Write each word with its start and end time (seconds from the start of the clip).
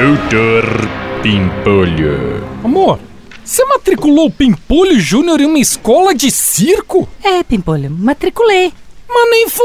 Doutor 0.00 0.64
Pimpolho. 1.22 2.42
Amor, 2.64 2.98
você 3.44 3.62
matriculou 3.66 4.28
o 4.28 4.30
Pimpolho 4.30 4.98
Júnior 4.98 5.42
em 5.42 5.44
uma 5.44 5.58
escola 5.58 6.14
de 6.14 6.30
circo? 6.30 7.06
É, 7.22 7.42
Pimpolho, 7.42 7.90
matriculei. 7.90 8.72
Mas 9.06 9.30
nem 9.30 9.44
f... 9.44 9.60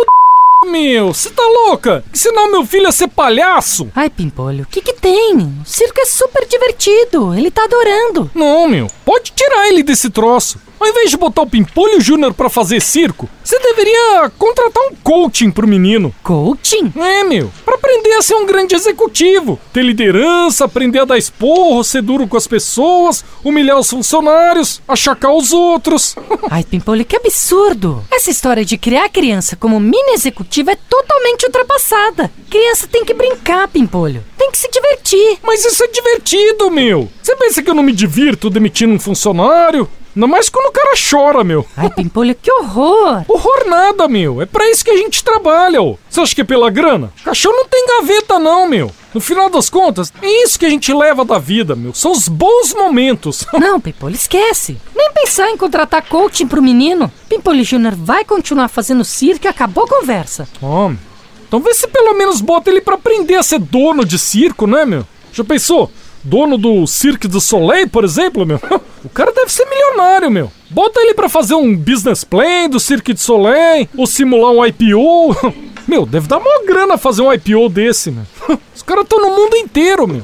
meu, 0.69 1.13
você 1.13 1.29
tá 1.29 1.41
louca? 1.41 2.03
Ensinar 2.13 2.49
meu 2.49 2.65
filho 2.65 2.85
a 2.85 2.91
ser 2.91 3.07
palhaço? 3.07 3.89
Ai, 3.95 4.09
Pimpolho, 4.09 4.65
o 4.65 4.67
que 4.67 4.81
que 4.81 4.91
tem? 4.91 5.37
O 5.37 5.63
circo 5.63 6.01
é 6.01 6.05
super 6.05 6.45
divertido, 6.45 7.33
ele 7.33 7.49
tá 7.49 7.63
adorando. 7.63 8.29
Não, 8.35 8.67
meu, 8.67 8.87
pode 9.05 9.31
tirar 9.31 9.69
ele 9.69 9.83
desse 9.83 10.09
troço. 10.09 10.59
Ao 10.79 10.87
invés 10.87 11.09
de 11.09 11.17
botar 11.17 11.41
o 11.41 11.49
Pimpolho 11.49 12.01
Júnior 12.01 12.33
pra 12.33 12.49
fazer 12.49 12.81
circo, 12.81 13.29
você 13.43 13.57
deveria 13.59 14.29
contratar 14.37 14.83
um 14.83 14.95
coaching 15.03 15.49
pro 15.51 15.67
menino. 15.67 16.13
Coaching? 16.23 16.91
É, 16.95 17.23
meu, 17.23 17.51
pra 17.63 17.75
aprender 17.75 18.13
a 18.13 18.21
ser 18.21 18.35
um 18.35 18.45
grande 18.45 18.75
executivo, 18.75 19.59
ter 19.71 19.83
liderança, 19.83 20.65
aprender 20.65 20.99
a 20.99 21.05
dar 21.05 21.17
esporro, 21.17 21.83
ser 21.83 22.01
duro 22.01 22.27
com 22.27 22.37
as 22.37 22.47
pessoas, 22.47 23.23
humilhar 23.43 23.79
os 23.79 23.89
funcionários, 23.89 24.81
achacar 24.87 25.33
os 25.33 25.53
outros. 25.53 26.15
Ai, 26.49 26.63
Pimpolho, 26.63 27.05
que 27.05 27.15
absurdo! 27.15 28.03
Essa 28.11 28.31
história 28.31 28.65
de 28.65 28.77
criar 28.77 29.09
criança 29.09 29.55
como 29.55 29.79
mini 29.79 30.13
executiva 30.13 30.71
é 30.71 30.77
totalmente 30.89 31.45
ultrapassada. 31.45 32.31
Criança 32.49 32.87
tem 32.87 33.05
que 33.05 33.13
brincar, 33.13 33.67
Pimpolho. 33.67 34.23
Tem 34.37 34.51
que 34.51 34.57
se 34.57 34.69
divertir. 34.69 35.39
Mas 35.43 35.63
isso 35.65 35.83
é 35.83 35.87
divertido, 35.87 36.69
meu. 36.69 37.09
Você 37.21 37.35
pensa 37.35 37.61
que 37.61 37.69
eu 37.69 37.75
não 37.75 37.83
me 37.83 37.91
divirto 37.91 38.49
demitindo 38.49 38.93
um 38.93 38.99
funcionário? 38.99 39.89
Ainda 40.15 40.27
mais 40.27 40.47
quando 40.47 40.67
o 40.67 40.71
cara 40.71 40.95
chora, 40.97 41.43
meu. 41.43 41.65
Ai, 41.75 41.89
Pimpolho, 41.89 42.33
que 42.41 42.49
horror! 42.49 43.25
Horror 43.27 43.65
nada, 43.67 44.07
meu. 44.07 44.41
É 44.41 44.45
pra 44.45 44.69
isso 44.69 44.85
que 44.85 44.91
a 44.91 44.97
gente 44.97 45.21
trabalha, 45.23 45.81
ó. 45.81 45.95
Você 46.09 46.21
acha 46.21 46.33
que 46.35 46.41
é 46.41 46.45
pela 46.45 46.69
grana? 46.69 47.11
Cachorro 47.23 47.55
não 47.57 47.67
tem 47.67 47.85
gaveta, 47.85 48.39
não, 48.39 48.67
meu. 48.67 48.91
No 49.13 49.19
final 49.19 49.49
das 49.49 49.69
contas, 49.69 50.13
é 50.21 50.43
isso 50.43 50.57
que 50.57 50.65
a 50.65 50.69
gente 50.69 50.93
leva 50.93 51.25
da 51.25 51.37
vida, 51.37 51.75
meu. 51.75 51.93
São 51.93 52.11
os 52.11 52.27
bons 52.27 52.73
momentos. 52.73 53.45
Não, 53.57 53.79
Pimpolho, 53.79 54.13
esquece. 54.13 54.77
Nem 54.93 55.09
pensar 55.13 55.49
em 55.49 55.55
contratar 55.55 56.01
coaching 56.01 56.45
pro 56.47 56.61
menino. 56.61 57.09
Pimpolho 57.29 57.63
Júnior 57.63 57.95
vai 57.95 58.25
continuar 58.25 58.67
fazendo 58.67 59.05
circo 59.05 59.47
e 59.47 59.47
acabou 59.47 59.85
a 59.85 59.87
conversa. 59.87 60.45
Homem. 60.61 60.99
Então 61.47 61.61
vê 61.61 61.73
se 61.73 61.87
pelo 61.87 62.13
menos 62.13 62.41
bota 62.41 62.69
ele 62.69 62.81
pra 62.81 62.95
aprender 62.95 63.35
a 63.35 63.43
ser 63.43 63.59
dono 63.59 64.03
de 64.03 64.19
circo, 64.19 64.67
né, 64.67 64.83
meu? 64.85 65.07
Já 65.31 65.45
pensou? 65.45 65.89
Dono 66.21 66.57
do 66.57 66.85
Cirque 66.85 67.27
du 67.27 67.39
Soleil, 67.39 67.87
por 67.87 68.03
exemplo, 68.03 68.45
meu? 68.45 68.59
O 69.05 69.09
cara 69.09 69.31
deve 69.31 69.53
ser 69.53 69.65
milionário, 69.65 70.31
meu. 70.31 70.51
Bota 70.71 70.99
ele 70.99 71.13
pra 71.13 71.29
fazer 71.29 71.53
um 71.53 71.77
business 71.77 72.23
plan 72.23 72.67
do 72.67 72.79
Cirque 72.79 73.13
du 73.13 73.19
Soleil, 73.19 73.87
ou 73.95 74.07
simular 74.07 74.51
um 74.51 74.65
IPO. 74.65 75.53
Meu, 75.87 76.03
deve 76.03 76.27
dar 76.27 76.39
maior 76.39 76.65
grana 76.65 76.97
fazer 76.97 77.21
um 77.21 77.31
IPO 77.31 77.69
desse, 77.69 78.09
meu. 78.09 78.23
Os 78.73 78.81
caras 78.81 79.03
estão 79.03 79.21
no 79.21 79.35
mundo 79.35 79.55
inteiro, 79.55 80.07
meu. 80.07 80.23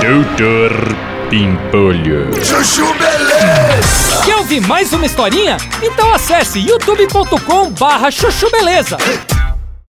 Doutor 0.00 0.70
Pimpolho. 1.28 2.32
Chuchu 2.44 2.86
Beleza! 2.94 4.22
Quer 4.24 4.36
ouvir 4.36 4.60
mais 4.60 4.92
uma 4.92 5.04
historinha? 5.04 5.56
Então 5.82 6.14
acesse 6.14 6.60
youtube.com 6.60 7.70
barra 7.70 8.08
chuchu 8.08 8.48
beleza. 8.52 8.96